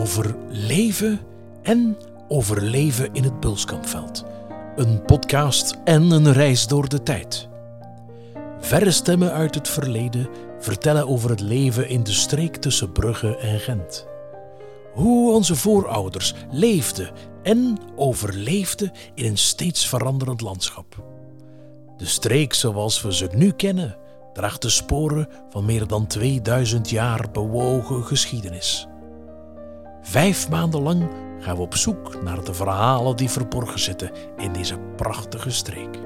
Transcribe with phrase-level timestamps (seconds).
[0.00, 1.20] over leven
[1.62, 1.96] en
[2.28, 4.24] overleven in het Bulskampveld.
[4.76, 7.48] Een podcast en een reis door de tijd.
[8.60, 10.28] Verre stemmen uit het verleden
[10.58, 14.06] vertellen over het leven in de streek tussen Brugge en Gent.
[14.92, 17.10] Hoe onze voorouders leefden
[17.42, 21.04] en overleefden in een steeds veranderend landschap.
[21.96, 23.96] De streek zoals we ze nu kennen
[24.32, 28.89] draagt de sporen van meer dan 2000 jaar bewogen geschiedenis.
[30.02, 34.78] Vijf maanden lang gaan we op zoek naar de verhalen die verborgen zitten in deze
[34.96, 35.98] prachtige streek.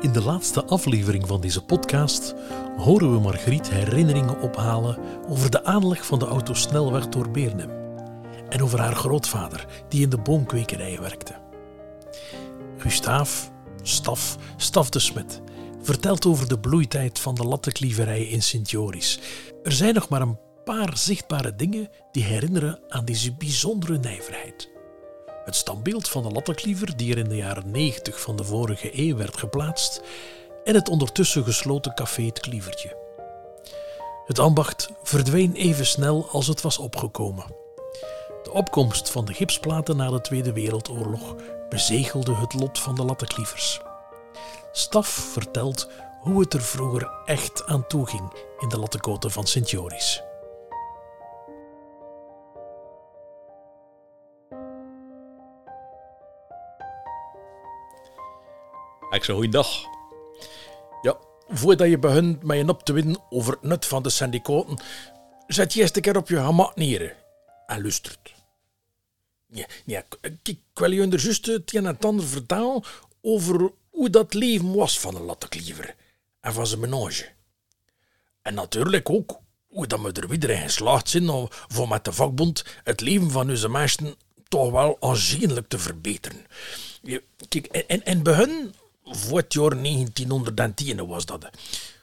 [0.00, 2.34] In de laatste aflevering van deze podcast
[2.76, 7.70] horen we Margriet herinneringen ophalen over de aanleg van de autosnelweg door Beernem
[8.48, 11.34] en over haar grootvader die in de boomkwekerij werkte.
[12.76, 13.50] Gustaaf,
[13.82, 15.40] Staf, Staf de Smet,
[15.82, 19.20] vertelt over de bloeitijd van de lattenklieverij in Sint-Joris.
[19.62, 20.38] Er zijn nog maar een
[20.74, 24.68] paar zichtbare dingen die herinneren aan deze bijzondere nijverheid.
[25.44, 29.16] Het standbeeld van de lattenkliever die er in de jaren 90 van de vorige eeuw
[29.16, 30.02] werd geplaatst
[30.64, 32.96] en het ondertussen gesloten café Het Klievertje.
[34.26, 37.46] Het ambacht verdween even snel als het was opgekomen.
[38.42, 41.34] De opkomst van de gipsplaten na de Tweede Wereldoorlog
[41.68, 43.80] bezegelde het lot van de lattenklievers.
[44.72, 50.22] Staf vertelt hoe het er vroeger echt aan toe ging in de lattenkoten van Sint-Joris.
[59.10, 59.84] Ik zeg goeiedag.
[61.02, 64.78] Ja, voordat je begint met je op te winnen over het nut van de syndicaten,
[65.46, 67.16] zet je eerst een keer op je gemak neer
[67.66, 68.34] en luistert.
[69.46, 70.04] Ja,
[70.42, 72.82] ik, wil je er juist het en het ander vertellen
[73.22, 75.94] over hoe dat leven was van een lattenkliever
[76.40, 77.28] en van zijn menage.
[78.42, 82.12] En natuurlijk ook hoe dat we er weer in geslaagd zijn om voor met de
[82.12, 84.14] vakbond het leven van onze mensen
[84.48, 86.46] toch wel aanzienlijk te verbeteren.
[87.48, 88.74] Kijk, en, en begin
[89.10, 91.48] voor het jaar 1910 was dat.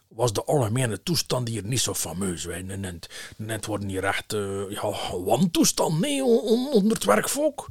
[0.07, 2.47] Was de algemene toestand hier niet zo fameus.
[2.63, 4.93] Net, net worden hier echt uh, ja,
[5.23, 7.69] wantoestand nee, onder het werkvolk.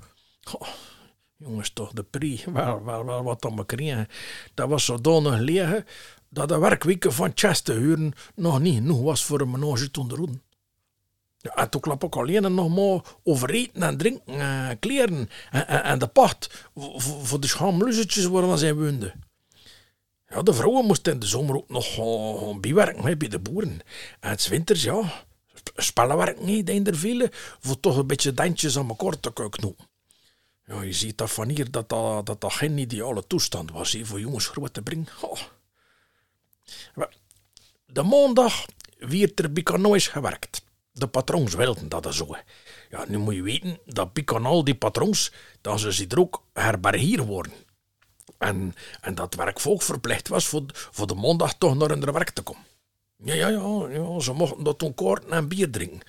[1.37, 4.09] Jongens, toch, de pri, wel, wel, wel wat dan kregen.
[4.55, 5.85] Dat was zodanig leeg
[6.29, 10.43] dat de werkweken van Chester huren nog niet genoeg was voor een menage te onderhouden.
[11.39, 15.29] Ja, en toen klap ik alleen nog maar over eten en drinken, en kleren
[15.67, 19.24] en, de pacht voor, de schaamluzetjes waar zij woonden.
[20.35, 23.81] Ja, de vrouwen moesten in de zomer ook nog uh, bijwerken bij de boeren.
[24.21, 25.25] En het winters, ja,
[25.77, 26.95] spellenwerk niet, in er
[27.61, 29.89] voor toch een beetje dentjes aan elkaar te knopen.
[30.67, 34.47] Ja, je ziet dat van hier dat dat, dat, geen ideale toestand was voor jongens
[34.47, 35.07] groot te brengen.
[37.87, 38.65] De maandag
[38.99, 40.65] werd er bij nooit gewerkt.
[40.93, 42.37] De patrons wilden dat zo.
[42.91, 46.43] Ja, nu moet je weten dat bij al die patrons, dat ze zich er ook
[46.53, 47.53] herbergier worden.
[48.39, 52.43] En, en dat werkvolk verplicht was voor, voor de maandag toch naar hun werk te
[52.43, 52.65] komen.
[53.17, 53.49] Ja, ja,
[53.91, 56.01] ja, ze mochten dat toen koorten en bier drinken.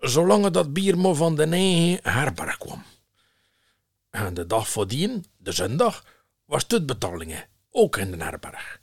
[0.00, 2.82] Zolang dat bier maar van de eigen herberg kwam.
[4.10, 6.04] En de dag voordien, de zondag,
[6.44, 8.80] was het betalingen, ook in de herberg.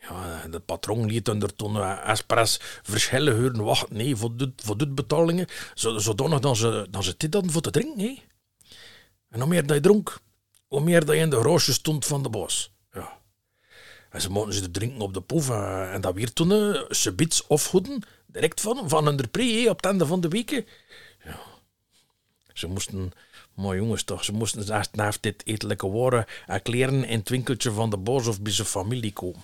[0.00, 4.76] Ja, de patroon liet er toen uh, expres verschillen huren wachten nee, voor, dit, voor
[4.76, 7.96] dit betalingen, zodanig dat ze, dat ze dit hadden voor te drinken.
[7.96, 8.22] Nee.
[9.28, 10.18] En hoe meer dat je dronk,
[10.68, 12.72] hoe meer dat je in de roosjes stond van de bos.
[12.92, 13.18] Ja.
[14.10, 17.12] En ze mochten ze drinken op de poef uh, en dat weer toen uh, ze
[17.12, 20.66] bits afgoeden, direct van, van hun pre op het einde van de weken.
[21.24, 21.38] Ja.
[22.52, 23.12] Ze moesten,
[23.54, 27.70] maar jongens toch, ze moesten eerst na dit etelijke woorden en kleren in het winkeltje
[27.70, 29.42] van de bos of bij zijn familie komen.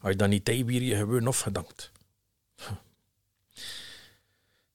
[0.00, 1.90] Als je dan niet tijd weer je gewoon afgedankt.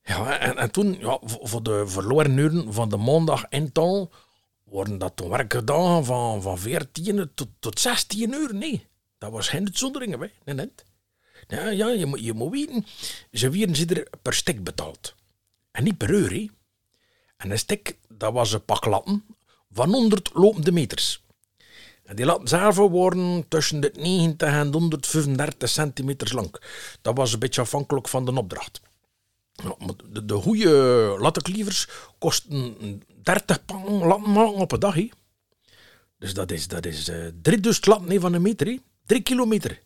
[0.03, 4.11] Ja, en, en toen, ja, voor de verloren uren van de maandag en tal,
[4.69, 8.55] worden dat toen werkdagen van, van 14 tot, tot 16 uur.
[8.55, 8.87] Nee,
[9.17, 10.31] dat was geen uitzonderingen.
[10.45, 10.85] Nee, net.
[11.47, 12.85] Ja, ja je, moet, je moet weten,
[13.31, 15.15] ze werden ze er per stek betaald.
[15.71, 16.31] En niet per uur.
[16.31, 16.49] Hè.
[17.37, 19.25] En een stek, dat was een pak latten
[19.71, 21.25] van 100 lopende meters.
[22.03, 26.55] En die latten zelf worden tussen de 90 en 135 centimeter lang.
[27.01, 28.81] Dat was een beetje afhankelijk van de opdracht.
[30.09, 30.69] De, de goede
[31.19, 31.87] lattenklievers
[32.17, 32.75] kosten
[33.27, 34.95] 30 pang latten maken op een dag.
[34.95, 35.09] He.
[36.19, 38.67] Dus dat is, dat is uh, drie dus latten van een meter.
[38.67, 38.79] He.
[39.05, 39.81] Drie kilometer.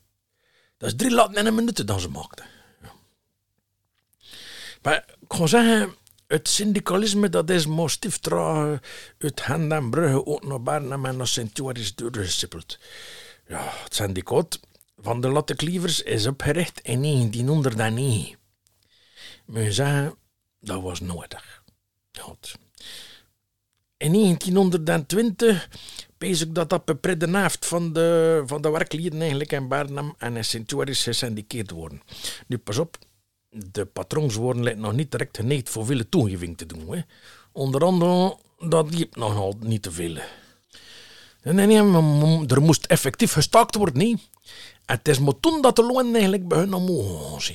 [0.78, 2.46] Dat is drie latten in een minuut dat ze maakten.
[2.82, 2.92] Ja.
[4.82, 5.96] Maar ik ga zeggen,
[6.28, 8.20] het syndicalisme dat is maar stief
[9.18, 12.80] uit Hand en Brugge ook naar Barnum en naar Sint-Joris doorgesippeld.
[13.48, 14.60] Ja, het syndicaat
[14.98, 18.38] van de lattenklievers is opgericht in 1909.
[19.46, 20.16] Moet je zeggen,
[20.60, 21.64] dat was nodig.
[22.12, 22.36] Ja,
[24.02, 25.70] in 1920
[26.18, 26.96] pees ik dat dat de
[27.66, 31.02] van de, van de werklieden eigenlijk in Barnum en in Sint-Joris
[31.72, 32.02] worden.
[32.48, 32.98] Nu, pas op,
[33.50, 36.88] de patrons worden lijkt nog niet direct geneigd voor veel toegeving te doen.
[36.90, 37.02] Hè.
[37.52, 39.34] Onder andere, dat liep nog
[39.64, 40.18] niet te veel.
[41.44, 43.98] Nee, nee, er moest effectief gestaakt worden.
[43.98, 44.16] Nee.
[44.86, 47.54] En het is maar toen dat de loon eigenlijk begon omhoog te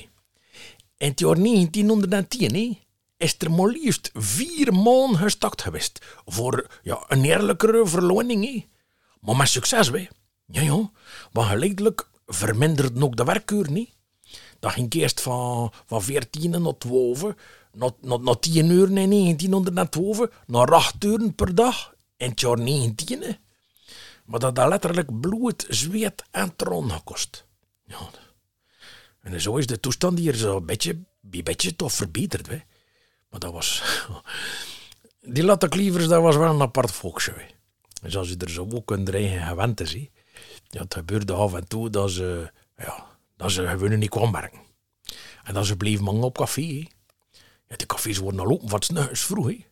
[0.97, 2.86] In het jaar 1910 nee,
[3.17, 6.05] is er maar liefst vier maanden gestakt geweest.
[6.25, 8.45] Voor ja, een eerlijkere verloning.
[8.45, 8.67] Hè.
[9.21, 10.07] Maar met succes, hè.
[10.45, 10.91] Ja, ja.
[11.31, 13.89] Want geleidelijk verminderde ook de werkuur niet.
[14.59, 17.21] Dat ging eerst van, van 14 naar 12,
[17.73, 22.59] naar, naar, naar 10 uur in 1912, naar 8 uur per dag in het jaar
[22.59, 23.37] 19.
[24.25, 27.45] Maar dat had letterlijk bloed, zweet en tron gekost.
[27.85, 28.09] Ja.
[29.21, 30.91] En zo is de toestand hier zo een beetje,
[31.31, 32.47] een beetje toch verbeterd.
[32.47, 32.59] Hè.
[33.29, 33.83] Maar dat was...
[35.29, 37.33] Die latteklievers, dat was wel een apart volksje.
[38.01, 40.09] Dus als je er zo ook kunt dreigen gewend is, hè.
[40.67, 44.59] Ja, het gebeurde af en toe dat ze, ja, dat ze gewoon niet kwam werken.
[45.43, 46.85] En dat ze bleven mangen op café.
[47.67, 49.47] Ja, de cafés worden al open het vroeg.
[49.47, 49.65] Hè.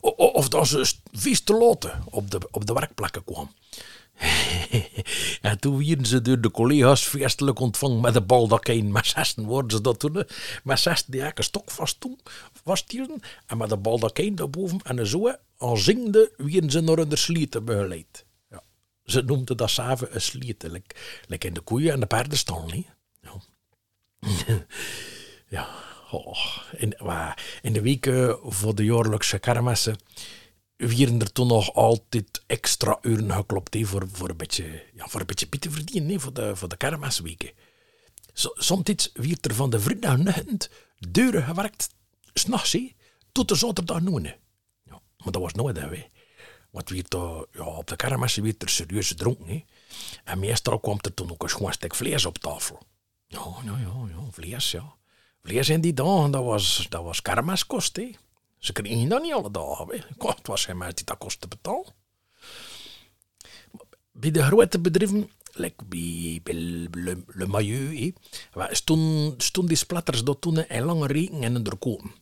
[0.00, 3.54] Of dat ze vies te laten op de, op de werkplekken kwam.
[5.40, 8.92] en toen wierden ze door de collega's feestelijk ontvangen met de baldakijn.
[8.92, 10.24] Met zessen worden ze dat toen.
[10.64, 11.22] Met zes die
[11.64, 12.20] vast toen,
[12.64, 13.20] vasthielden.
[13.46, 14.80] En met de baldakijn daarboven.
[14.82, 18.24] En zo, al zingde, wierden ze naar hun slieten begeleid.
[18.50, 18.62] Ja.
[19.04, 20.82] Ze noemden dat samen een slieten.
[21.26, 22.66] Like, in de koeien en de paardenstal.
[22.72, 22.86] niet.
[23.20, 23.40] Ja.
[25.48, 25.68] ja.
[26.76, 26.96] In,
[27.62, 29.96] in de weken voor de jaarlijkse kermissen
[30.88, 35.20] werden er toen nog altijd extra uren geklopt he, voor, voor, een beetje, ja, voor
[35.20, 37.50] een beetje te verdienen he, voor, de, voor de kermisweken.
[38.54, 40.18] Soms werd er van de vrijdag
[40.98, 41.94] deuren gewerkt,
[42.34, 42.76] s'nachts,
[43.32, 44.24] tot de zaterdag noen.
[44.82, 46.08] Ja, maar dat was nooit, hè.
[46.70, 49.46] Want werd, uh, ja, op de kermissen werd er serieus gedronken.
[49.46, 49.64] He.
[50.24, 52.82] En meestal kwam er toen ook een schoon stuk vlees op tafel.
[53.26, 54.94] Ja, ja, ja, ja vlees, ja.
[55.42, 57.20] Vlees in die dagen, dat was, dat was
[57.92, 58.10] hè.
[58.60, 59.86] Ze kregen dat niet alle dagen.
[59.88, 60.26] Hè.
[60.28, 61.94] Het was geen die dat kostte betalen.
[64.12, 66.40] Bij de grote bedrijven, like bij,
[66.90, 67.46] Le, Le
[68.70, 72.14] stonden stond die splatters dat toen in lange regen en er komen.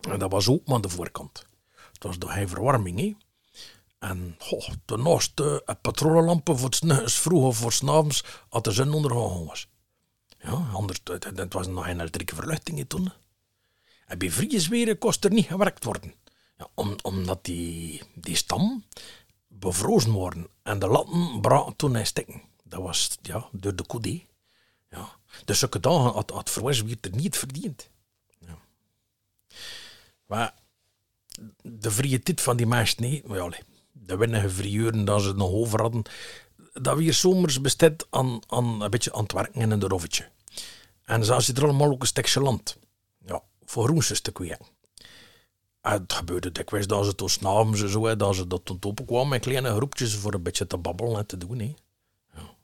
[0.00, 1.46] En dat was ook aan de voorkant.
[1.92, 2.98] Het was door verwarming.
[2.98, 3.14] Hè.
[3.98, 9.08] En oh, daarnaast uh, patrolenlampen voor het vroeg of voor s'avonds had de zon
[9.46, 9.68] was.
[10.38, 13.12] Ja, anders, het was nog geen elektrieke verluchting toen.
[14.10, 16.14] En bij vriesweren kost er niet gewerkt worden.
[16.58, 18.84] Ja, om, omdat die, die stam
[19.48, 22.42] bevrozen worden en de latten braken toen hij stikken.
[22.64, 24.22] Dat was ja, door de koede.
[24.90, 25.08] Ja.
[25.44, 27.90] Dus zulke dagen had, had verweeswier er niet verdiend.
[28.38, 28.58] Ja.
[30.26, 30.54] Maar
[31.62, 33.50] de vrije tijd van die meesten, nee, ja,
[33.92, 36.02] de weinige vrieuren dat ze nog over hadden,
[36.72, 40.28] dat weer zomers besteed aan, aan een beetje aan het werken in een rovetje.
[41.04, 42.78] En zo zit er allemaal ook een stukje land
[43.70, 44.58] voor roesters te kweken.
[45.80, 49.40] En het gebeurde dikwijls dat ze tot s'avonds zo, dat ze dat tot opkwamen met
[49.40, 51.58] kleine groepjes voor een beetje te babbelen en te doen.
[51.58, 51.74] Hè.
[52.34, 52.54] Ja.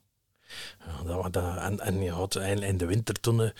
[1.05, 3.51] Ja, dat, en, en je had in de winter toen, ja,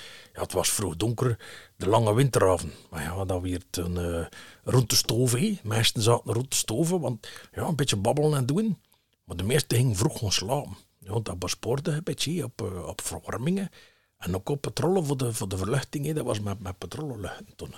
[0.41, 1.39] het was vroeg donker,
[1.75, 2.74] de lange winteravond.
[2.89, 4.25] Maar ja, dat werd toen uh,
[4.63, 5.60] rond de stoven.
[5.63, 8.81] Meesten zaten rond de stoven, want ja, een beetje babbelen en doen.
[9.24, 10.77] Maar de meesten gingen vroeg gaan slapen.
[11.00, 13.69] Ja, dat bespoorde een beetje op, uh, op verwarmingen.
[14.17, 17.74] En ook op voor de, voor de verluchting, dat was met, met patrollenluchten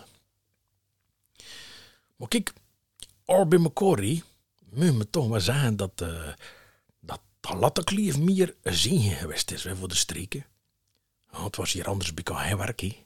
[2.16, 2.54] Maar kijk,
[3.26, 4.04] bij elkaar,
[4.70, 6.34] moet me toch wel zeggen dat, uh,
[7.00, 10.46] dat Latteklief meer een zegen geweest is voor de streken.
[11.32, 12.80] Ja, het was hier anders bij hij werk.
[12.80, 13.04] He.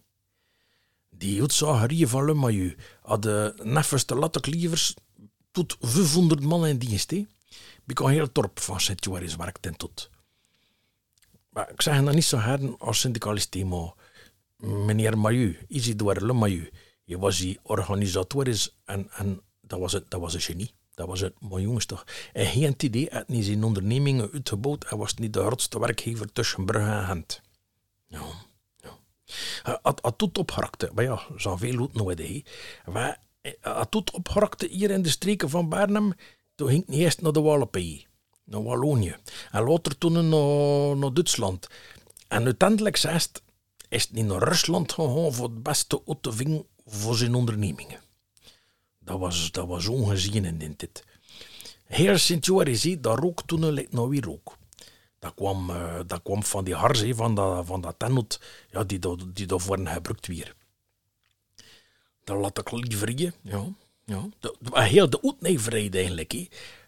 [1.10, 4.94] Die uitzagerieën van Le Maillot hadden neffens de Latteklievers
[5.52, 7.12] tot 500 man in dienst.
[7.12, 7.26] He.
[7.84, 10.10] Bij heel dorp van Sint-Joris werkte tot.
[11.54, 13.94] Maar ik zeg dat niet zo hard als syndicalist, maar
[14.58, 16.70] meneer Mayu, Isidore Le Mayu,
[17.04, 20.72] je was die organisatorisch en, en dat, was het, dat was een genie.
[20.94, 22.04] Dat was het, mijn jongens toch.
[22.34, 26.66] En geen idee had niet zijn ondernemingen uitgebouwd en was niet de grootste werkgever tussen
[26.66, 27.42] Brugge en Gent.
[28.08, 28.22] Ja,
[28.78, 29.80] ja.
[29.82, 30.56] Had, had tot
[30.94, 32.44] maar ja, zo'n veel goed nooit, hè.
[32.92, 33.20] Maar
[33.60, 36.14] had tot opgerakte hier in de streken van Barnum,
[36.56, 38.08] toen ging niet eerst naar de Wallenpij
[38.44, 39.16] naar Wallonië.
[39.52, 41.68] En later toen naar, naar Duitsland.
[42.28, 43.42] En uiteindelijk zegt,
[43.90, 48.00] is het naar Rusland gegaan voor het beste uitving voor zijn ondernemingen.
[49.00, 51.04] Dat was, dat was ongezien in dit.
[51.86, 54.58] Heel Sint-Joris, dat rook toen lijkt nou weer rook.
[55.20, 58.40] Dat kwam, uh, dat kwam van die hars, van dat, van dat
[58.72, 60.56] ja, die, die, die daarvoor gebruikt weer.
[62.24, 63.66] De latteklieverieën, ja.
[64.06, 64.30] ja.
[64.40, 66.34] De, de, heel de uitneverheid eigenlijk.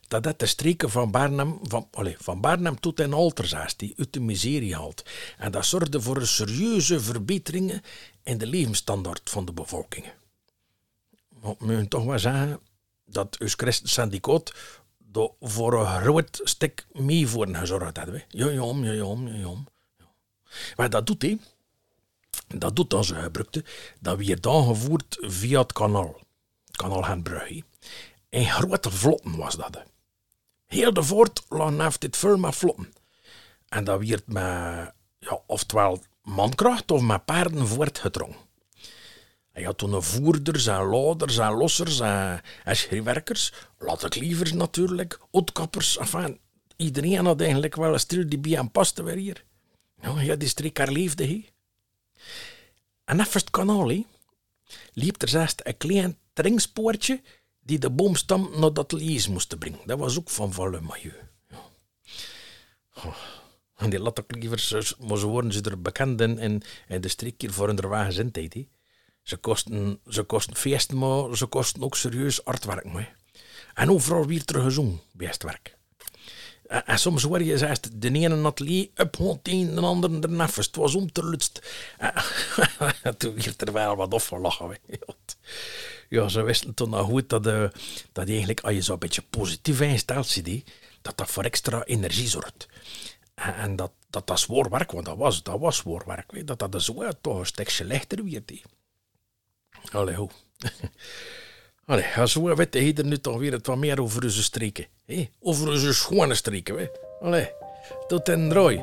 [0.08, 4.14] Dat dat de streken van Barnum, van, allez, van Barnum tot en Alterzaas, die uit
[4.14, 5.04] de miserie haalt.
[5.38, 7.82] En dat zorgde voor een serieuze verbeteringen
[8.24, 10.06] in de levensstandaard van de bevolking.
[11.42, 12.60] Maar we moeten toch wel zeggen
[13.06, 14.54] dat ons christen syndicaat
[15.40, 18.24] voor een groot stuk mee voor gezorgd hebben.
[18.30, 19.54] Ja, ja, ja, ja.
[20.76, 21.40] Maar dat doet hij.
[22.48, 23.64] Dat doet onze gebruikte.
[24.00, 26.20] Dat weer dan gevoerd via het kanaal.
[26.66, 27.64] Het kanaal Genbrugge.
[28.30, 29.84] En grote vlotten was dat.
[30.66, 32.94] Heel de voort lag heeft dit met vlotten.
[33.70, 38.44] En dat werd met, ja, oftewel mankracht of met paarden voortgedrongen.
[39.54, 46.40] Je had toen voerders en louders en lossers en, en schrijwerkers, latteklievers natuurlijk, otkappers, enfin,
[46.76, 49.44] iedereen had eigenlijk wel een stil die bij hem paste weer hier.
[50.02, 51.44] Ja, ja die streek haar leefde.
[53.06, 54.06] En even het kanaal,
[54.94, 57.22] liep er zelfs een klein tringspoortje
[57.66, 59.80] die de boomstam naar dat lees moest brengen.
[59.86, 60.82] Dat was ook van Valle.
[62.96, 63.16] Oh.
[63.76, 66.40] En die latteklievers, maar ze worden ze er bekend in,
[66.88, 68.68] in, de streek hier voor hun wagenzindheid, he.
[69.22, 72.94] Ze kosten, ze kosten feesten, maar ze kosten ook serieus hard werk.
[72.94, 73.16] Maar.
[73.74, 75.78] En overal weer terug gezongen bij het werk.
[76.68, 80.56] En, en soms word je de ene atelier op een, de andere ernaast.
[80.56, 81.62] Het was om te lutst.
[83.18, 84.78] toen werd er wel wat afgelachen.
[86.10, 87.70] Ja, ze wisten toen nog goed dat, uh,
[88.12, 90.64] dat eigenlijk, als je zo een beetje positief instelt zit,
[91.02, 92.68] dat dat voor extra energie zorgt.
[93.36, 96.72] En, dat, dat dat zwaar werk, want dat was, dat was zwaar werk, dat dat
[96.72, 98.52] de zo toch een stukje lichter werd.
[99.92, 100.30] Allee, hoe.
[101.88, 104.86] Allee, als we weten hier nu toch weer het wat meer over onze streken.
[105.06, 105.30] Hé?
[105.42, 106.78] Over onze schone streken.
[106.78, 106.86] Hè?
[107.22, 107.50] Allee,
[108.08, 108.78] tot en drooi.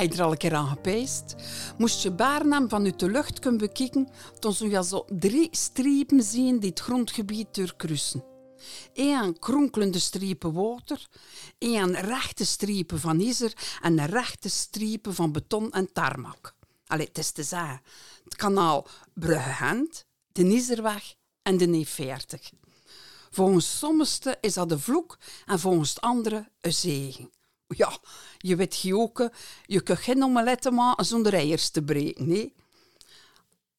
[0.00, 1.34] Heb je er al een keer aan gepeest?
[1.78, 6.58] Moest je Baarnaam vanuit de lucht kunnen bekijken, dan zou je zo drie strepen zien
[6.58, 8.24] die het grondgebied doorkruisen.
[8.94, 11.06] Eén kronkelende strepen water,
[11.58, 13.52] één rechte strepen van ijzer
[13.82, 16.54] en een rechte strepen van beton en tarmac.
[16.86, 17.80] Allee, het is te zeggen.
[18.24, 22.59] Het kanaal Brugge-Gent, de Nizerweg en de E40.
[23.30, 27.30] Volgens sommigen is dat een vloek en volgens anderen een zegen.
[27.66, 27.98] Ja,
[28.38, 29.32] je weet gioken,
[29.66, 32.54] je kunt geen omelette maken zonder eiers te breken, nee.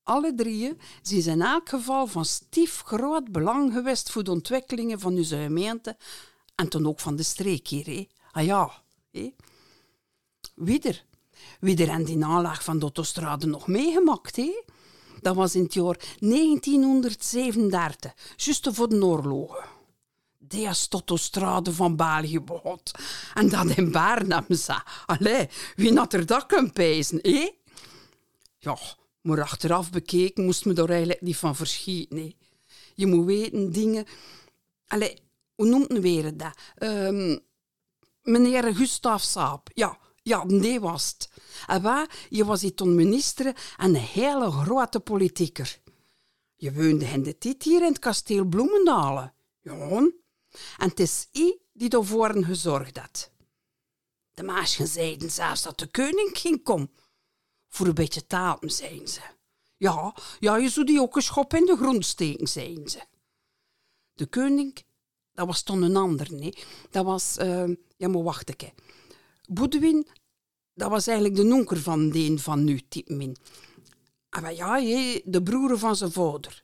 [0.04, 5.16] Alle drieën zijn in elk geval van stief groot belang geweest voor de ontwikkelingen van
[5.16, 5.98] onze gemeente
[6.56, 7.86] en toen ook van de streek hier.
[7.86, 8.08] Hé.
[8.32, 9.34] Ah ja, hé.
[10.56, 11.06] Wie er?
[11.60, 14.64] Wie er aan die aanleg van de autostrade nog meegemaakt, hé?
[15.22, 19.64] Dat was in het jaar 1937, juist voor de oorlogen.
[20.38, 22.92] Die autostrade van België begot.
[23.34, 24.86] En dat in sa.
[25.06, 27.52] Allee, wie had er dat kunnen pijzen, hé?
[28.58, 28.78] Ja,
[29.22, 32.38] maar achteraf bekeken moest me daar eigenlijk niet van verschieten, nee.
[32.96, 34.06] Je moet weten, dingen...
[34.88, 35.18] Allee,
[35.56, 36.58] hoe noemt men weer dat?
[36.78, 37.40] Um,
[38.22, 39.98] meneer Gustav Saap, ja...
[40.22, 41.30] Ja, nee was het.
[41.68, 43.46] En waar, je was hier toen minister
[43.78, 45.80] en een hele grote politieker.
[46.56, 49.34] Je woonde in de tit hier in het kasteel Bloemendalen.
[49.62, 49.90] Ja,
[50.78, 53.32] en het is I die ervoor gezorgd had.
[54.34, 56.92] De meisjes zeiden zelfs dat de koning ging komen.
[57.68, 59.22] Voor een beetje taal, zeiden ze.
[59.78, 63.02] Ja, ja, je zou die ook een schop in de grond steken, zeiden ze.
[64.14, 64.86] De koning,
[65.34, 66.54] dat was toen een ander, nee.
[66.90, 68.74] Dat was, uh, ja, maar wacht even.
[69.50, 70.08] Boedewin,
[70.74, 73.38] dat was eigenlijk de nonker van de van nu, Tipmin.
[74.30, 74.80] Ah, maar ja,
[75.26, 76.64] de broer van zijn vader.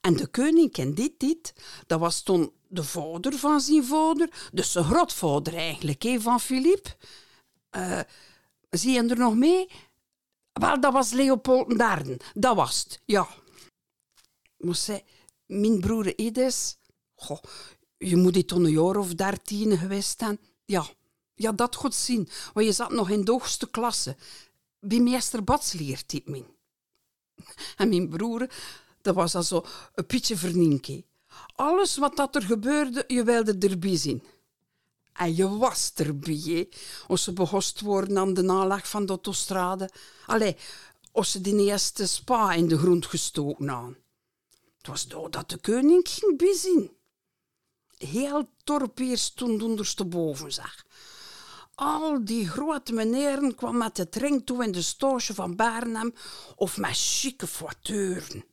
[0.00, 1.52] En de koning en dit, dit,
[1.86, 6.96] dat was toen de vader van zijn vader, dus de grootvader eigenlijk, van Filip.
[7.76, 8.00] Uh,
[8.70, 9.70] zie je er nog mee?
[10.52, 13.28] Wel, dat was Leopold Darden, dat was het, ja.
[14.56, 15.02] Maar zei,
[15.46, 16.76] mijn broer Edes,
[17.14, 17.42] goh,
[17.98, 20.38] je moet dit toen een jaar of dertien geweest zijn.
[20.64, 20.86] Ja,
[21.42, 24.16] ja, dat goed zien, want je zat nog in de hoogste klasse.
[24.80, 26.46] Bij meester Bats leert dit min.
[27.76, 28.46] En mijn broer,
[29.02, 31.06] dat was also een beetje verninkie.
[31.54, 34.22] Alles wat dat er gebeurde, je wilde erbij zien.
[35.12, 36.68] En je was erbij, hè?
[37.06, 39.90] Als ze behost worden aan de nalag van de autostrade.
[40.26, 40.56] Allee,
[41.12, 43.96] als ze die eerste spa in de grond gestoken aan.
[44.78, 46.90] Het was doordat de koning ging bezien.
[47.98, 48.48] Heel
[48.94, 50.86] hier stond ondersteboven, zeg.
[51.74, 56.14] Al die grote meneren kwamen met de trein toe in de stoosje van Barnhem
[56.56, 58.44] of met chique voiteuren.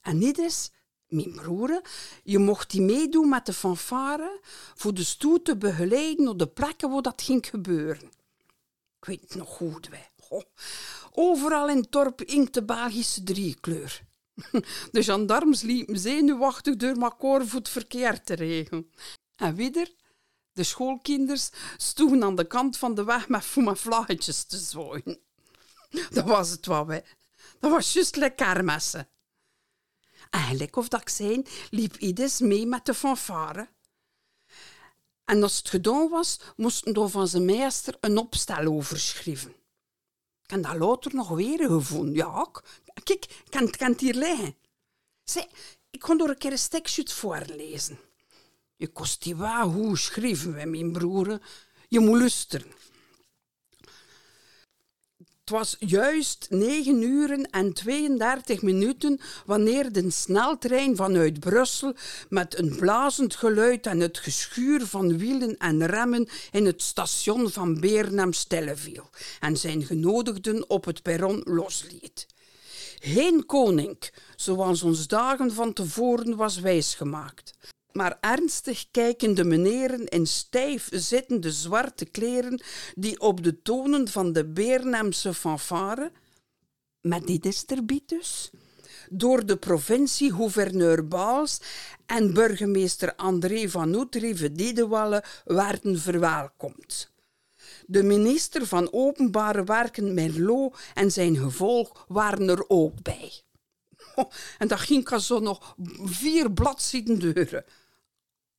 [0.00, 0.70] En niet eens,
[1.08, 1.80] mijn broer,
[2.22, 4.40] je mocht die meedoen met de fanfare
[4.74, 8.12] voor de stoet te begeleiden op de plekken waar dat ging gebeuren.
[9.00, 10.12] Ik weet nog goed, wij.
[11.12, 14.02] Overal in het dorp inkt de Belgische driekleur.
[14.92, 18.90] De gendarmes liepen zenuwachtig door elkaar voor het verkeer te regelen.
[19.36, 19.90] En wieder,
[20.54, 23.44] de schoolkinders stonden aan de kant van de weg met
[23.78, 25.20] vlaggetjes te zwaaien.
[26.10, 27.00] Dat was het wat, hè.
[27.60, 29.08] Dat was juist lekker kermessen.
[30.30, 33.68] Eigenlijk, of dat ik zei, liep Ides mee met de fanfare.
[35.24, 39.50] En als het gedaan was, moesten we van zijn meester een opstel overschrijven.
[40.42, 42.14] Ik heb dat later nog weer gevonden.
[42.14, 42.50] Ja,
[43.02, 44.56] kijk, ik kan, kan het hier liggen.
[45.90, 47.98] Ik kon door een keer een stekje voorlezen.
[48.76, 51.38] Je kost wel hoe schrijven we, mijn broer.
[51.88, 52.72] Je moet luisteren.
[55.16, 61.94] Het was juist 9 uur en 32 minuten wanneer de sneltrein vanuit Brussel
[62.28, 67.80] met een blazend geluid en het geschuur van wielen en remmen in het station van
[67.80, 68.32] Beernem
[68.74, 72.26] viel en zijn genodigden op het perron losliet.
[72.98, 77.52] Geen koning, zoals ons dagen van tevoren was wijsgemaakt
[77.94, 82.62] maar ernstig kijkende meneren in stijf zittende zwarte kleren
[82.94, 86.12] die op de tonen van de Beernemse fanfare,
[87.00, 88.50] met die distributus,
[89.10, 91.60] door de provincie-gouverneur Baals
[92.06, 97.12] en burgemeester André van Outre Diedewalle werden verwelkomd.
[97.86, 103.32] De minister van Openbare Werken Merlot en zijn gevolg waren er ook bij.
[104.58, 107.64] en dat ging zo nog vier bladzijden deuren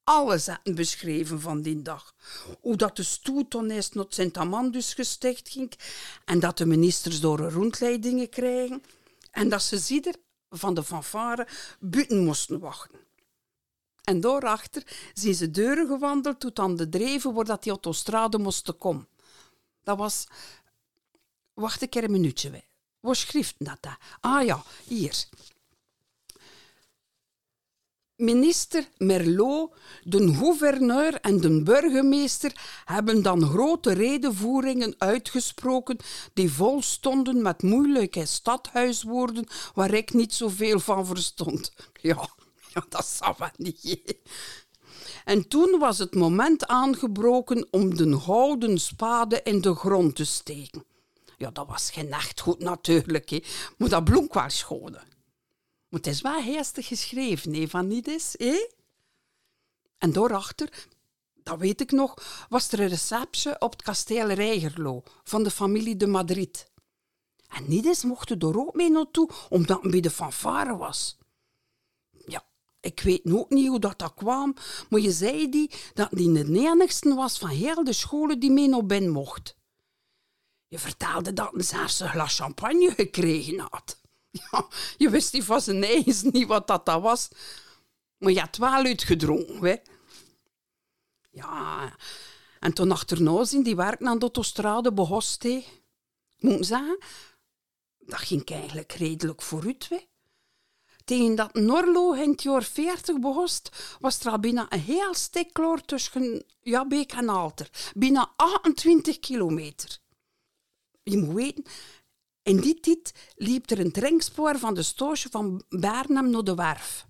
[0.06, 2.16] alles hadden beschreven van die dag.
[2.62, 5.74] Hoe dat de stoetonijst naar Sint-Amandus gesticht ging
[6.26, 8.84] en dat de ministers door rondleidingen krijgen
[9.32, 10.16] en dat ze zieder
[10.50, 11.48] van de fanfare
[11.80, 13.00] buiten moesten wachten.
[14.04, 18.78] En daarachter zijn ze deuren gewandeld tot aan de dreven waar dat die autostrade moesten
[18.78, 19.08] komen.
[19.84, 20.28] Dat was...
[21.54, 22.64] Wacht een keer een minuutje.
[23.00, 23.88] Waar schrift dat?
[24.20, 25.26] Ah ja, hier.
[28.18, 29.74] Minister Merlot,
[30.04, 35.98] de gouverneur en de burgemeester hebben dan grote redenvoeringen uitgesproken
[36.34, 41.74] die vol stonden met moeilijke stadhuiswoorden waar ik niet zoveel van verstond.
[42.76, 44.18] Ja, dat zou wel niet.
[45.26, 50.86] En toen was het moment aangebroken om de gouden spade in de grond te steken.
[51.38, 53.46] Ja, dat was geen echt goed natuurlijk,
[53.78, 54.98] maar dat blonk schoon.
[55.96, 58.36] Het is wel heestig geschreven, nee, van niet eens.
[58.36, 58.56] Eh?
[59.98, 60.88] En daarachter,
[61.34, 65.98] dat weet ik nog, was er een receptie op het kasteel Reigerlo van de familie
[65.98, 66.72] de Madrid.
[67.48, 71.18] En Nides mocht er ook mee naartoe, omdat het bij de fanfare was.
[72.26, 72.46] Ja,
[72.80, 74.56] ik weet ook niet hoe dat, dat kwam,
[74.90, 78.68] maar je zei die dat die de enigste was van heel de scholen die mee
[78.68, 79.56] naar binnen mocht.
[80.68, 84.04] Je vertelde dat een zelfs een glas champagne gekregen had.
[84.98, 87.30] Je wist niet van zijn eigen niet wat dat, dat was.
[88.18, 89.76] Maar je had wel uitgedronken, hè.
[91.32, 91.96] Ja,
[92.60, 95.66] en toen achterna zien die werk aan de autostrade behost, hè.
[96.40, 96.98] Moet zeggen,
[98.00, 100.00] dat ging eigenlijk redelijk vooruit, hè.
[101.06, 105.54] Tegen dat Norlo in het jaar 40 behost, was er al bijna een heel stuk
[105.54, 107.70] klaar tussen Jabbeek en Alter.
[107.94, 109.98] Bijna 28 kilometer.
[111.04, 111.64] Je moet weten,
[112.46, 117.08] in die tijd liep er een trengspoor van de stoosje van Barnum naar de werf.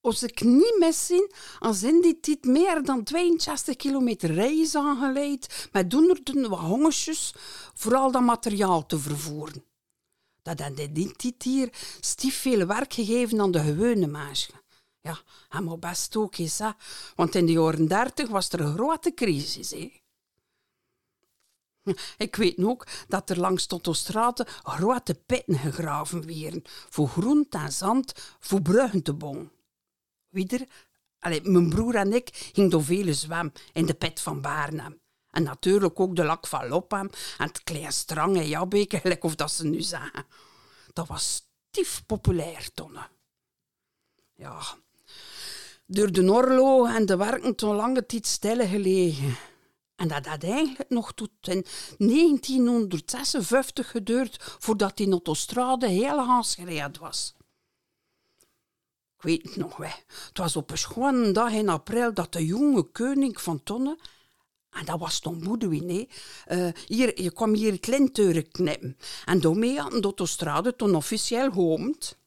[0.00, 5.68] Als ik niet mis zie, als in die tijd meer dan 62 kilometer reis aangeleid
[5.72, 7.34] met honderden wagonnetjes,
[7.74, 9.64] vooral dat materiaal te vervoeren.
[10.42, 11.68] Dat had die tijd hier
[12.00, 14.54] stief veel werk gegeven aan de gewone mensen.
[15.00, 16.60] Ja, helemaal best ook eens,
[17.14, 19.70] want in de jaren 30 was er een grote crisis.
[19.70, 20.03] Hè?
[22.16, 28.12] Ik weet ook dat er langs Tottostrate grote pitten gegraven werden, voor groent en zand,
[28.40, 29.52] voor bruggen te bouwen.
[30.28, 30.66] Wieder,
[31.42, 35.02] mijn broer en ik gingen door vele zwem in de pit van Baarnem.
[35.30, 39.34] En natuurlijk ook de lak van Lopham en het klein strang en Jabbeke, gelijk of
[39.34, 40.26] dat ze nu zeggen.
[40.92, 43.08] Dat was stief populair, tonne.
[44.34, 44.60] Ja,
[45.86, 49.36] door de Norlo en de werken toen lange tijd stilgelegen.
[49.96, 51.64] En dat had eigenlijk nog tot in
[51.98, 57.34] 1956 geduurd voordat die autostrade heel gereden was.
[59.20, 59.88] weet het nog wel.
[60.28, 63.98] Het was op een schone dag in april dat de jonge koning van Tonne,
[64.70, 66.06] en dat was Tom Boudewijn, hè,
[66.44, 68.96] eh, hier, je kwam hier het linteuren knippen.
[69.24, 72.18] En daarmee hadden de autostrade toen officieel geopend.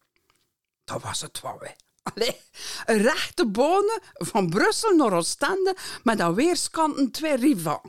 [0.84, 1.72] Dat was het wel, hè.
[2.14, 2.42] Allee,
[2.86, 7.82] rechte bonen van Brussel naar Oostende met aan weerskanten twee riva.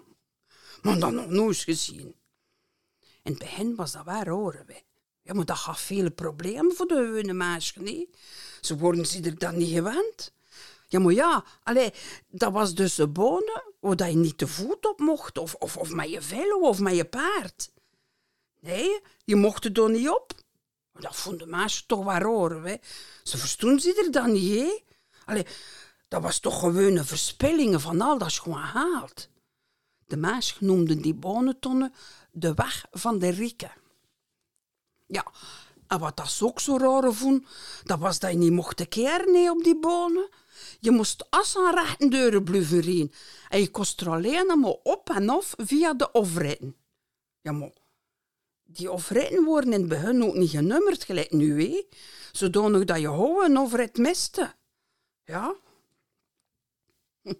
[0.82, 2.14] Maar dat nog nooit gezien.
[3.22, 4.82] In het begin was dat waar horen we.
[5.22, 8.10] Ja, maar dat gaf vele problemen voor de gewone meisjes, nee.
[8.60, 10.32] Ze worden zich dan niet gewend.
[10.88, 11.92] Ja, maar ja, allee,
[12.28, 15.90] dat was dus de bonen waar je niet te voet op mocht, of, of, of
[15.90, 17.70] met je velo of met je paard.
[18.60, 20.32] Nee, je mocht er dan niet op.
[20.98, 22.76] Dat vonden meisjes toch waar horen, hè.
[23.22, 24.82] Ze verstonden ze er dan niet.
[25.24, 25.46] Allee,
[26.08, 29.28] dat was toch gewoon een verspillingen van al dat gewoon haalt.
[30.06, 31.94] De meisjes noemden die bonentonnen
[32.30, 33.72] de weg van de rieken.
[35.06, 35.26] Ja,
[35.86, 37.46] en wat dat ook zo raar vond,
[37.84, 40.28] dat was dat je niet mocht keren nee, op die bonen.
[40.80, 43.12] Je moest as aan rechten deuren rijden.
[43.48, 46.76] En je kost alleen maar op en af via de ofritten.
[47.40, 47.70] Ja,
[48.70, 51.82] die ofritten worden in het begin ook niet genummerd, gelijk nu, hè.
[52.32, 54.54] Zodanig dat je een ofrit miste.
[55.24, 55.54] Ja.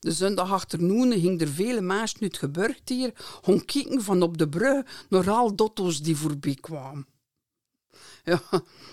[0.00, 4.48] De zondag achternoen ging er vele maas nu het hier, om kijken van op de
[4.48, 7.06] brug naar al dotto's die voorbij kwamen.
[8.24, 8.40] Ja,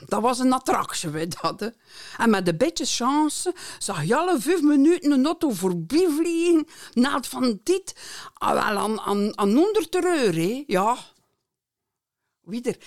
[0.08, 1.72] dat was een attractie, wij dat.
[2.18, 7.16] En met een beetje chance zag je alle vijf minuten een auto voorbij vliegen, na
[7.16, 7.96] het van dit
[8.34, 10.98] ah, wel aan, aan, aan 100 euro, ja.
[12.52, 12.78] Wieder,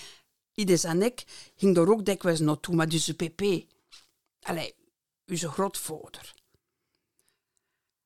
[0.53, 1.25] Ides en ik
[1.55, 3.41] ging er ook dikwijls naartoe met onze pp.
[4.41, 4.75] Allee,
[5.27, 6.33] onze grootvader.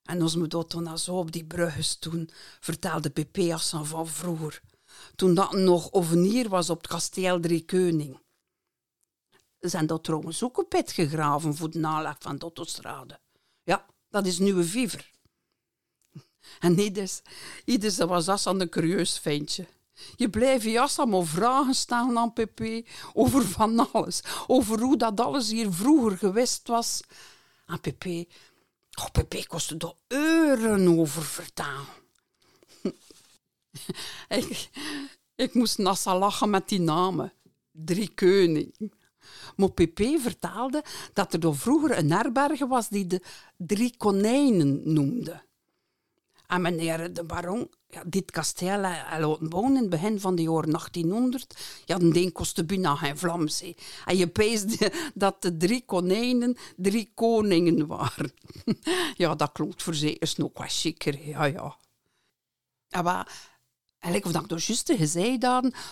[0.04, 4.62] En als we dat dan zo op die bruggen toen, vertelde pp als van vroeger.
[5.16, 8.20] Toen dat nog ovenier was op het kasteel Drie Keuning.
[9.60, 13.20] Zijn dat trouwens ook een pit gegraven voor de naleg van de autostrade.
[13.64, 15.12] Ja, dat is nu een viever.
[16.60, 17.22] En Ides,
[17.66, 19.68] Ides was als een curieus ventje.
[20.16, 24.22] Je blijft jas allemaal vragen stellen aan Pepe over van alles.
[24.48, 27.02] Over hoe dat alles hier vroeger geweest was.
[27.66, 28.28] Aan Pepe,
[29.00, 31.98] oh, Pepe kostte er uren over vertalen.
[34.28, 34.70] ik,
[35.36, 37.34] ik moest nassa lachen met die namen.
[37.72, 38.92] Drie koning.
[39.56, 40.84] Maar Pepe vertaalde
[41.14, 43.22] dat er door vroeger een herberge was die de
[43.58, 45.48] drie konijnen noemde.
[46.50, 50.42] En meneer de baron, ja, dit kasteel hij laten wonen in het begin van de
[50.42, 51.58] jaren 1800.
[51.86, 53.64] Ja, den kostte bijna geen Vlaams.
[54.06, 58.34] En je peesde dat de drie konijnen drie koningen waren.
[59.16, 61.28] ja, dat klopt voor is nog wat chiquer.
[61.28, 61.78] Ja, ja.
[62.90, 63.28] En wat,
[64.00, 65.46] eigenlijk of dat ik juist gezegd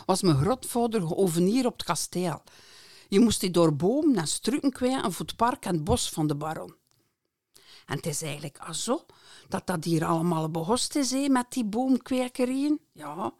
[0.06, 2.44] was mijn grootvader geovenier op het kasteel.
[3.08, 6.28] Je moest die door bomen en struiken kwijt voor het park en het bos van
[6.28, 6.76] de baron.
[7.88, 9.06] En het is eigenlijk zo
[9.48, 12.80] dat dat hier allemaal behost is, met die boomkwekerieën.
[12.94, 13.34] Ja.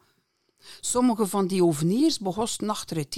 [0.80, 3.12] Sommige van die oveniers behosten achter het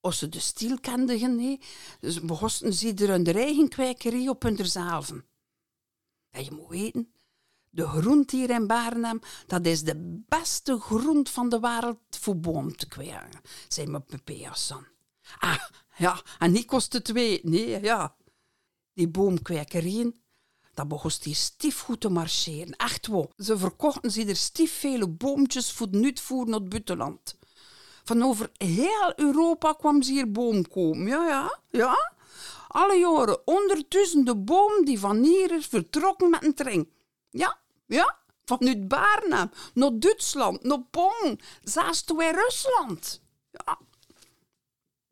[0.00, 1.58] als ze de stil kenden, he,
[2.00, 2.20] dus
[2.72, 5.24] ze er hun eigen kwekerie op hun zelven.
[6.30, 7.12] En je moet weten,
[7.70, 12.76] de grond hier in Barnum, dat is de beste grond van de wereld voor boom
[12.76, 13.28] te kweken,
[13.68, 14.04] zei mijn.
[15.38, 15.64] Ah,
[15.96, 18.16] ja, en niet kost het twee, nee, ja.
[18.94, 20.22] Die boomkwekerieën,
[20.74, 22.76] dat begon hier stief goed te marcheren.
[22.76, 23.32] Echt wel.
[23.36, 27.36] Ze verkochten ze er stief vele boompjes voor het uitvoer naar het buitenland.
[28.04, 31.06] Van over heel Europa kwam ze hier boom komen.
[31.06, 32.12] Ja, ja, ja.
[32.68, 36.90] Alle jaren honderdduizenden boom die van hier is vertrokken met een trein.
[37.30, 38.20] Ja, ja.
[38.44, 43.20] Vanuit Barnum naar Duitsland, naar Bonn, zelfs in Rusland.
[43.50, 43.78] Ja.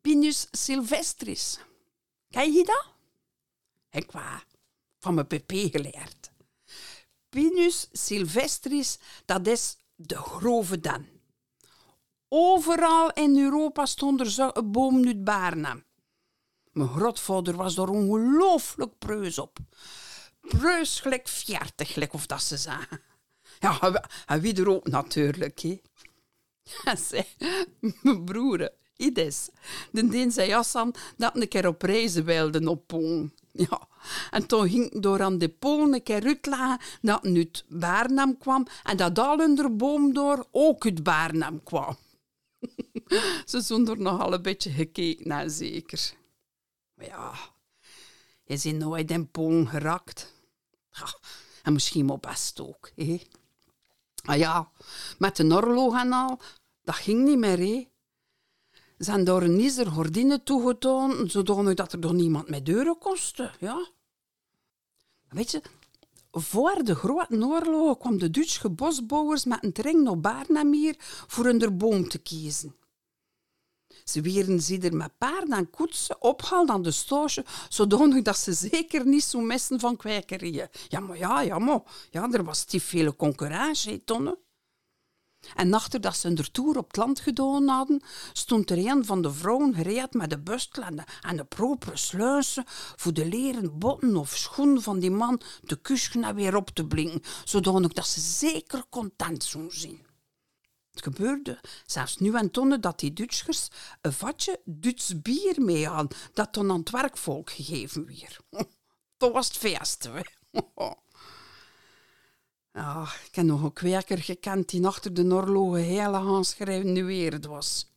[0.01, 1.59] Pinus sylvestris.
[2.29, 2.85] Ken je dat?
[3.91, 4.45] Ik waar
[4.99, 6.31] van mijn pp geleerd.
[7.29, 11.05] Pinus sylvestris, dat is de grove dan.
[12.27, 15.83] Overal in Europa stond er een boom nu.
[16.71, 19.57] Mijn grootvader was er ongelooflijk preus op.
[20.41, 21.27] Preus gelijk
[21.85, 23.01] gelijk of dat ze zagen.
[23.59, 25.59] Ja, en wie er ook natuurlijk,
[27.11, 27.23] hè.
[28.01, 29.49] mijn broer, Ides,
[29.91, 33.33] de deen zei Hassan dat een keer op reizen wilde op.
[33.69, 33.87] Ja,
[34.31, 38.67] en toen ging door aan de Polen een keer uitleggen dat nu het Baarnam kwam
[38.83, 41.97] en dat al onder boom door ook het Baarnam kwam.
[43.45, 46.13] Ze zijn er nogal een beetje gekeken naar, zeker.
[46.93, 47.33] Maar ja,
[48.43, 50.33] je is nooit in Polen gerakt.
[50.91, 51.17] Ja,
[51.63, 53.21] en misschien maar best ook, hè.
[54.23, 54.71] Ah ja,
[55.17, 56.39] met de oorlog en al,
[56.83, 57.90] dat ging niet meer, hè.
[59.03, 63.51] Zijn door een iser gordine toegetoond, zodanig dat er door niemand met deuren kostte.
[63.59, 63.87] Ja.
[65.29, 65.61] Weet je,
[66.31, 70.95] voor de grote oorlog kwam de Duitse bosbouwers met een trein naar Barnamier
[71.27, 72.75] voor hun boom te kiezen.
[74.03, 78.53] Ze werden ze er met paarden en koetsen opgehaald aan de stoosje, zodanig dat ze
[78.53, 80.67] zeker niet zo messen van kwijkerieën.
[80.87, 84.37] Ja, maar ja, ja, maar ja, er was die vele concurrentie, tonnen.
[85.55, 88.01] En achter dat ze een toer op het land gedaan hadden,
[88.33, 90.83] stond er een van de vrouwen gereed met de bustel
[91.21, 92.63] en de, propere sluizen
[92.95, 96.87] voor de leren botten of schoenen van die man te kussen en weer op te
[96.87, 100.09] blinken, zodanig dat ze zeker content zouden zijn.
[100.91, 103.67] Het gebeurde zelfs nu en tonnen dat die Duitsers
[104.01, 108.39] een vatje Duits bier mee hadden, dat dan aan het werkvolk gegeven werd.
[109.17, 110.09] Dat was het feest.
[112.73, 117.91] Ja, ik heb nog een kweker gekend die achter de oorlogen hele aanschrijven was.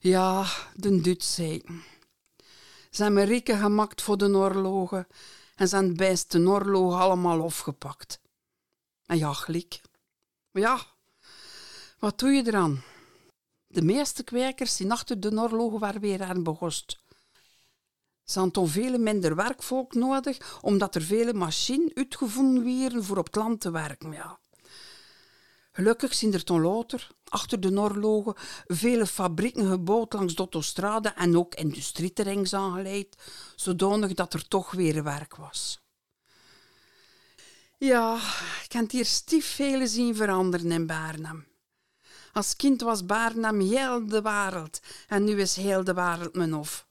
[0.00, 1.62] Ja, de Duits zei.
[2.90, 5.06] Ze hebben rieken gemaakt voor de oorlogen
[5.54, 8.20] en zijn beste oorlogen allemaal afgepakt.
[9.06, 9.80] En ja, gelijk.
[10.50, 10.80] Ja,
[11.98, 12.82] wat doe je eraan?
[13.66, 17.03] De meeste kwekers die achter de oorlogen waren weer aan begost.
[18.24, 23.36] Ze hadden veel minder werkvolk nodig, omdat er vele machines uitgevonden werden voor op het
[23.36, 24.12] land te werken.
[24.12, 24.38] Ja.
[25.72, 28.34] Gelukkig zijn er toen later, achter de oorlogen,
[28.66, 33.16] vele fabrieken gebouwd langs de autostrade en ook industrieterreins aangeleid,
[33.56, 35.82] zodanig dat er toch weer werk was.
[37.78, 38.16] Ja,
[38.64, 41.46] ik heb hier stief vele zien veranderen in Barnum.
[42.32, 46.86] Als kind was Barnum heel de wereld en nu is heel de wereld mijn hof.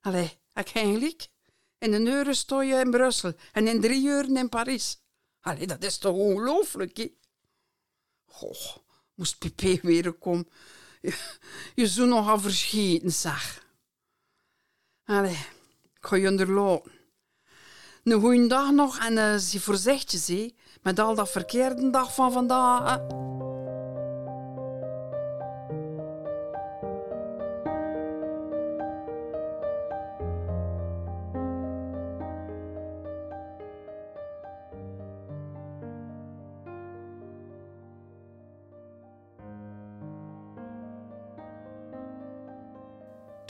[0.00, 1.28] Allee, ik gelijk.
[1.78, 4.98] In een uur sta je in Brussel en in drie uur in Parijs.
[5.40, 7.14] Allee, dat is toch ongelooflijk, hè?
[8.26, 8.76] Goh,
[9.14, 10.48] moest Pipé weer komen.
[11.74, 13.66] Je, zou nog al verschieten, zeg.
[15.04, 15.38] Allee,
[15.94, 16.92] ik ga je onderlopen.
[18.02, 20.50] Een goeie dag nog en uh, zie voorzichtig,
[20.82, 22.98] met al dat verkeerde dag van vandaag.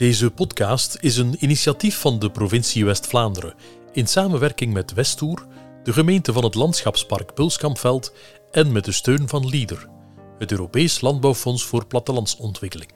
[0.07, 3.53] Deze podcast is een initiatief van de provincie West-Vlaanderen
[3.91, 5.47] in samenwerking met Westoer,
[5.83, 8.13] de gemeente van het landschapspark Pulskampveld
[8.51, 9.89] en met de steun van LEADER,
[10.37, 12.91] het Europees Landbouwfonds voor Plattelandsontwikkeling.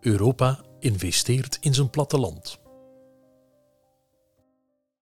[0.00, 2.59] Europa investeert in zijn platteland.